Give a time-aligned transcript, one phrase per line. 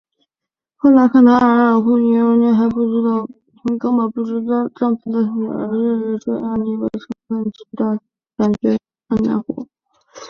[0.79, 2.67] 赫拉看到阿尔库俄涅还
[3.77, 6.89] 根本不知道丈夫的死而日日这样虔
[7.29, 7.99] 诚祈祷
[8.57, 8.79] 觉得
[9.09, 9.67] 很难过。